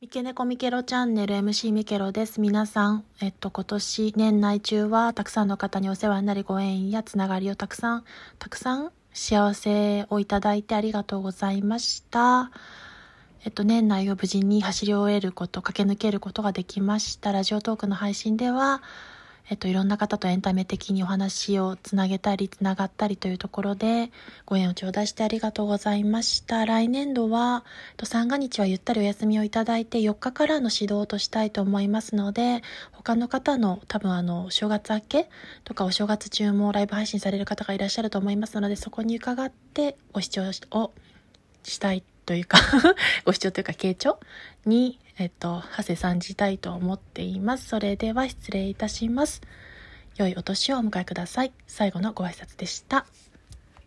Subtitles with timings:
[0.00, 2.40] ミケネコミケロチャンネル MC ミケロです。
[2.40, 8.04] 皆さん、えっと、今年年内中はたくさんの方にお世話になりご縁やつながりをたくさん、
[8.38, 12.52] たくさん幸せをいただいてありがとうございました。
[13.44, 17.32] えっと、年内を無事に走り終えること、駆け抜けることができました。
[17.32, 18.82] ラジオトークの配信では、
[19.50, 24.10] えっと、いろんな方とエンタメ的にお話をつなげたり、つながったりというところで、
[24.44, 26.66] ご縁を頂戴してありがとうございました。
[26.66, 27.64] 来年度は、
[27.96, 35.30] と、三が日はゆったりお休みをいただいて、4日からの指導としたいと思いますので、他の方の多分あの、正月明け
[35.64, 40.42] とかお正月中もライブ配信される方がいらっしゃると思いますので、そこに伺ってご視聴
[40.72, 40.92] を
[41.62, 42.58] したいというか
[43.24, 44.20] ご視聴というか、傾聴
[44.66, 47.66] に、えっと、長谷さんじたいと思っています。
[47.66, 49.42] それでは失礼いたします。
[50.16, 51.52] 良いお年をお迎えください。
[51.66, 53.04] 最後のご挨拶でした。